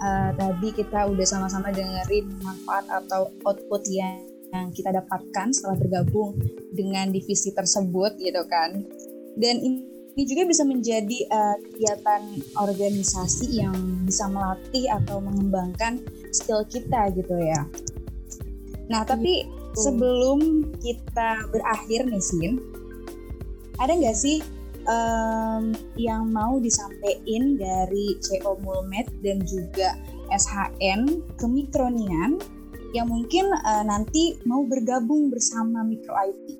uh, 0.02 0.30
tadi 0.36 0.70
kita 0.76 1.08
udah 1.08 1.26
sama-sama 1.28 1.72
dengerin 1.72 2.28
manfaat 2.44 2.86
atau 2.92 3.32
output 3.48 3.88
yang 3.88 4.20
yang 4.54 4.72
kita 4.72 4.94
dapatkan 4.94 5.52
setelah 5.52 5.76
bergabung 5.76 6.38
dengan 6.72 7.12
divisi 7.12 7.52
tersebut 7.52 8.16
gitu 8.20 8.44
kan. 8.48 8.88
Dan 9.36 9.60
ini 9.60 10.24
juga 10.24 10.48
bisa 10.48 10.64
menjadi 10.64 11.28
uh, 11.28 11.58
kegiatan 11.60 12.22
organisasi 12.56 13.60
yang 13.60 13.76
bisa 14.08 14.32
melatih 14.32 14.88
atau 14.88 15.20
mengembangkan 15.20 16.00
skill 16.32 16.64
kita 16.72 17.12
gitu 17.12 17.36
ya. 17.36 17.68
Nah, 18.88 19.04
tapi 19.04 19.44
sebelum 19.76 20.72
kita 20.80 21.52
berakhir 21.52 22.08
nih 22.08 22.24
Sin, 22.24 22.54
ada 23.80 23.92
nggak 23.92 24.18
sih 24.18 24.40
um, 24.88 25.74
yang 26.00 26.30
mau 26.32 26.58
disampaikan 26.62 27.60
dari 27.60 28.16
CO 28.24 28.58
Mulmed 28.62 29.08
dan 29.22 29.42
juga 29.44 29.98
SHN 30.32 31.22
ke 31.38 31.46
Mikronian 31.46 32.40
yang 32.96 33.12
mungkin 33.12 33.52
uh, 33.52 33.84
nanti 33.84 34.40
mau 34.48 34.64
bergabung 34.64 35.28
bersama 35.28 35.84
Mikro 35.84 36.16
IT. 36.16 36.56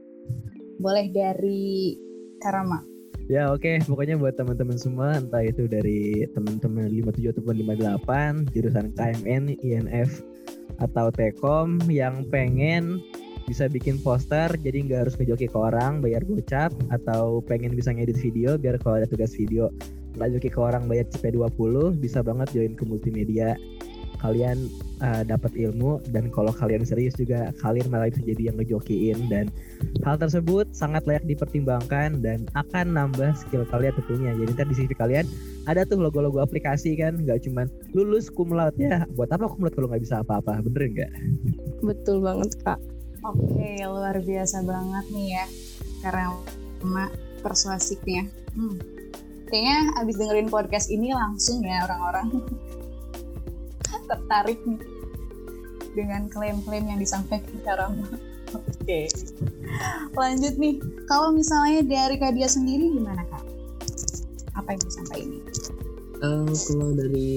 Boleh 0.84 1.08
dari 1.08 1.96
Karama. 2.44 2.84
Ya 3.26 3.50
oke, 3.50 3.66
okay. 3.66 3.82
pokoknya 3.82 4.22
buat 4.22 4.38
teman-teman 4.38 4.78
semua, 4.78 5.18
entah 5.18 5.42
itu 5.42 5.66
dari 5.66 6.30
teman-teman 6.38 6.86
57 6.94 7.34
ataupun 7.34 7.58
58, 7.58 8.54
jurusan 8.54 8.94
KMN, 8.94 9.44
INF, 9.66 10.22
atau 10.78 11.10
Tekom 11.10 11.82
yang 11.90 12.22
pengen 12.30 13.02
bisa 13.46 13.70
bikin 13.70 14.02
poster 14.02 14.50
jadi 14.58 14.78
nggak 14.86 15.00
harus 15.06 15.16
ngejoki 15.22 15.46
ke 15.50 15.58
orang 15.58 16.02
bayar 16.02 16.26
gocap 16.26 16.74
atau 16.90 17.42
pengen 17.46 17.78
bisa 17.78 17.94
ngedit 17.94 18.18
video 18.18 18.58
biar 18.58 18.82
kalau 18.82 18.98
ada 19.02 19.08
tugas 19.10 19.38
video 19.38 19.70
nggak 20.16 20.30
joki 20.40 20.50
ke 20.50 20.60
orang 20.60 20.88
bayar 20.88 21.06
CP20 21.12 22.00
bisa 22.00 22.24
banget 22.24 22.48
join 22.56 22.74
ke 22.74 22.84
multimedia. 22.88 23.60
Kalian 24.16 24.72
uh, 25.04 25.22
dapat 25.28 25.54
ilmu 25.54 26.02
dan 26.10 26.32
kalau 26.32 26.50
kalian 26.50 26.88
serius 26.88 27.14
juga 27.20 27.52
kalian 27.62 27.92
malah 27.92 28.10
bisa 28.10 28.24
jadi 28.24 28.50
yang 28.50 28.58
ngejokiin 28.58 29.28
dan 29.28 29.52
hal 30.02 30.18
tersebut 30.18 30.66
sangat 30.72 31.04
layak 31.06 31.28
dipertimbangkan 31.28 32.24
dan 32.24 32.48
akan 32.58 32.96
nambah 32.96 33.36
skill 33.38 33.68
kalian 33.70 33.94
tentunya. 34.02 34.32
Jadi 34.34 34.50
ntar 34.56 34.66
di 34.72 34.76
CV 34.80 34.96
kalian 34.98 35.28
ada 35.68 35.84
tuh 35.84 36.00
logo-logo 36.00 36.42
aplikasi 36.42 36.96
kan 36.98 37.22
nggak 37.22 37.44
cuman 37.44 37.68
lulus 37.92 38.32
cum 38.32 38.56
laude 38.56 38.80
ya. 38.80 39.04
Buat 39.14 39.36
apa 39.36 39.52
cum 39.52 39.68
laude 39.68 39.76
kalau 39.78 39.92
nggak 39.92 40.02
bisa 40.08 40.24
apa-apa? 40.24 40.64
Bener 40.64 40.90
nggak? 40.90 41.12
Betul 41.84 42.24
banget 42.24 42.56
kak 42.64 42.80
Oke, 43.26 43.82
luar 43.82 44.22
biasa 44.22 44.62
banget 44.62 45.06
nih 45.10 45.28
ya. 45.34 45.46
Karena 46.06 46.38
emak 46.86 47.12
persuasifnya. 47.42 48.30
Hmm. 48.54 48.78
Kayaknya 49.50 49.80
abis 50.02 50.16
dengerin 50.22 50.50
podcast 50.50 50.88
ini 50.94 51.10
langsung 51.14 51.66
ya 51.66 51.86
orang-orang 51.86 52.46
tertarik 54.10 54.62
nih 54.66 54.82
dengan 55.98 56.30
klaim-klaim 56.30 56.86
yang 56.86 57.00
disampaikan 57.02 57.58
Karama. 57.66 58.06
Oke. 58.54 59.10
Lanjut 60.14 60.54
nih. 60.62 60.78
Kalau 61.10 61.34
misalnya 61.34 61.82
dari 61.82 62.16
Kak 62.22 62.38
Dia 62.38 62.46
sendiri 62.46 62.94
gimana 62.94 63.26
Kak? 63.26 63.44
Apa 64.54 64.78
yang 64.78 64.82
disampaikan 64.86 65.30
ini? 65.34 65.40
Uh, 66.22 66.48
kalau 66.48 66.90
dari 66.94 67.34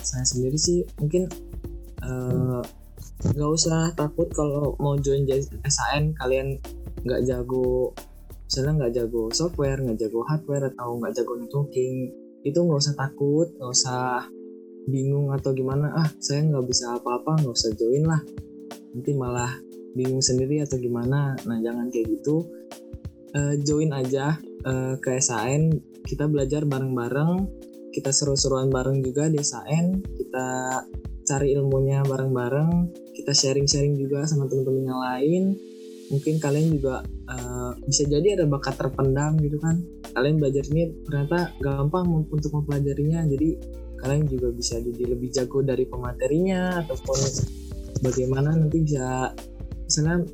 saya 0.00 0.24
sendiri 0.24 0.56
sih 0.56 0.86
mungkin 0.98 1.28
uh, 2.06 2.62
nggak 3.22 3.50
usah 3.54 3.94
takut 3.94 4.26
kalau 4.34 4.74
mau 4.82 4.98
join 4.98 5.22
SAN 5.70 6.14
kalian 6.18 6.58
nggak 7.06 7.22
jago 7.22 7.94
misalnya 8.50 8.84
nggak 8.84 8.92
jago 8.98 9.30
software 9.30 9.78
nggak 9.78 9.98
jago 10.02 10.26
hardware 10.26 10.68
atau 10.74 10.98
nggak 10.98 11.14
jago 11.14 11.32
networking 11.38 12.10
itu 12.42 12.58
nggak 12.58 12.80
usah 12.82 12.94
takut 12.98 13.48
nggak 13.54 13.70
usah 13.70 14.26
bingung 14.86 15.30
atau 15.30 15.54
gimana. 15.54 15.94
Ah 15.94 16.08
saya 16.18 16.42
nggak 16.46 16.66
bisa 16.66 16.98
apa-apa 16.98 17.42
nggak 17.42 17.54
usah 17.54 17.72
join 17.78 18.04
lah. 18.06 18.22
Nanti 18.92 19.10
malah 19.14 19.52
bingung 19.94 20.24
sendiri 20.24 20.62
atau 20.64 20.78
gimana. 20.80 21.36
Nah 21.46 21.58
jangan 21.62 21.92
kayak 21.92 22.10
gitu. 22.18 22.46
Uh, 23.32 23.56
join 23.64 23.96
aja 23.96 24.36
uh, 24.68 24.94
ke 25.00 25.16
SAN 25.22 25.80
kita 26.04 26.26
belajar 26.26 26.66
bareng-bareng. 26.66 27.48
Kita 27.92 28.08
seru-seruan 28.08 28.72
bareng 28.72 29.04
juga 29.04 29.28
di 29.28 29.40
SAN 29.44 30.00
kita 30.16 30.80
cari 31.22 31.54
ilmunya 31.54 32.02
bareng-bareng 32.02 32.70
kita 33.22 33.32
sharing-sharing 33.32 33.94
juga 33.94 34.26
sama 34.26 34.50
teman-teman 34.50 34.84
yang 34.90 35.00
lain 35.00 35.42
mungkin 36.10 36.42
kalian 36.42 36.76
juga 36.76 37.00
uh, 37.30 37.72
bisa 37.86 38.04
jadi 38.04 38.36
ada 38.36 38.44
bakat 38.44 38.76
terpendam 38.76 39.38
gitu 39.40 39.56
kan 39.62 39.80
kalian 40.12 40.42
belajar 40.42 40.66
ini 40.68 40.92
ternyata 41.08 41.54
gampang 41.62 42.04
untuk 42.28 42.52
mempelajarinya 42.52 43.24
jadi 43.30 43.56
kalian 44.02 44.26
juga 44.28 44.50
bisa 44.52 44.82
jadi 44.82 45.14
lebih 45.14 45.30
jago 45.30 45.62
dari 45.62 45.86
pematerinya 45.86 46.82
ataupun 46.84 47.18
bagaimana 48.02 48.52
nanti 48.52 48.82
bisa 48.82 49.30
misalnya 49.86 50.26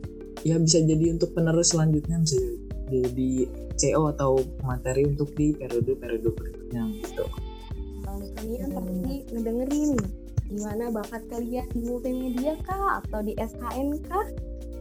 ya 0.42 0.57
bisa 0.57 0.81
jadi 0.83 1.14
untuk 1.14 1.37
penerus 1.37 1.77
selanjutnya 1.77 2.24
bisa 2.24 2.40
jadi 2.88 3.31
CO 3.79 4.11
atau 4.11 4.42
materi 4.64 5.07
untuk 5.07 5.31
di 5.37 5.55
periode-periode 5.55 6.31
berikutnya 6.35 6.83
gitu. 7.05 7.24
Kalian 8.03 8.70
pasti 8.72 9.14
ngedengerin 9.31 9.92
gimana 10.48 10.90
bakat 10.92 11.22
kalian 11.28 11.68
di 11.76 11.80
multimedia 11.84 12.56
kah 12.64 13.04
atau 13.04 13.20
di 13.20 13.37
SKN 13.37 14.00
kah? 14.08 14.28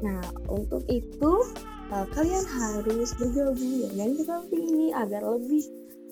Nah, 0.02 0.24
untuk 0.48 0.88
itu 0.88 1.34
uh, 1.92 2.06
kalian 2.16 2.46
harus 2.48 3.12
bergabung 3.18 3.92
dengan 3.92 4.10
seperti 4.16 4.58
ini 4.58 4.88
agar 4.96 5.24
lebih 5.26 5.64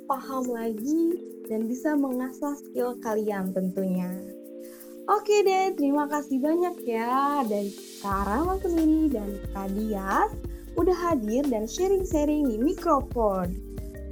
paham 0.06 0.46
lagi 0.54 1.18
dan 1.50 1.70
bisa 1.70 1.94
mengasah 1.94 2.58
skill 2.62 2.98
kalian 3.02 3.54
tentunya. 3.54 4.10
Oke 5.06 5.46
deh, 5.46 5.78
terima 5.78 6.10
kasih 6.10 6.42
banyak 6.42 6.82
ya 6.82 7.46
dari 7.46 7.70
Kak 8.02 8.26
Rama 8.26 8.58
sendiri 8.58 9.14
dan 9.14 9.38
Kak 9.54 9.70
Dias 9.78 10.34
udah 10.76 10.98
hadir 10.98 11.46
dan 11.46 11.70
sharing-sharing 11.70 12.50
di 12.50 12.58
mikrofon. 12.58 13.54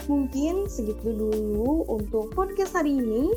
Mungkin 0.06 0.70
segitu 0.70 1.16
dulu 1.16 1.88
untuk 1.90 2.30
podcast 2.38 2.78
hari 2.78 3.02
ini. 3.02 3.34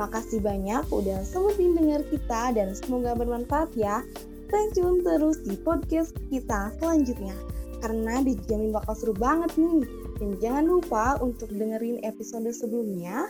Makasih 0.00 0.40
banyak 0.40 0.88
udah 0.88 1.20
semutin 1.28 1.76
dengar 1.76 2.00
kita 2.08 2.56
dan 2.56 2.72
semoga 2.72 3.12
bermanfaat 3.12 3.68
ya. 3.76 4.00
Stay 4.48 4.72
tune 4.72 5.04
terus 5.04 5.44
di 5.44 5.54
podcast 5.60 6.16
kita 6.32 6.72
selanjutnya 6.80 7.36
karena 7.84 8.24
dijamin 8.24 8.72
bakal 8.72 8.96
seru 8.96 9.12
banget 9.12 9.52
nih. 9.60 9.84
Dan 10.16 10.40
jangan 10.40 10.64
lupa 10.68 11.20
untuk 11.20 11.52
dengerin 11.52 12.00
episode 12.04 12.48
sebelumnya. 12.52 13.28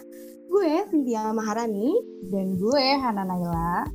Gue 0.51 0.83
Cynthia 0.91 1.31
Maharani 1.31 1.95
dan 2.31 2.59
gue 2.59 2.87
Hana 2.99 3.23
Naila. 3.27 3.87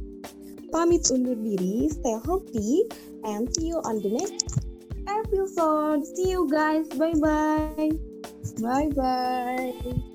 Pamit 0.71 1.07
undur 1.11 1.39
diri, 1.39 1.87
stay 1.91 2.19
healthy, 2.23 2.87
and 3.23 3.47
see 3.55 3.71
you 3.71 3.79
on 3.83 4.03
the 4.03 4.11
next 4.11 4.63
episode. 5.07 6.03
See 6.15 6.31
you 6.31 6.47
guys. 6.47 6.87
Bye-bye. 6.95 7.95
Bye-bye. 8.59 10.14